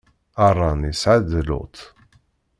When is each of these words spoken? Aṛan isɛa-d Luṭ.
Aṛan 0.47 0.81
isɛa-d 0.91 1.29
Luṭ. 1.47 1.75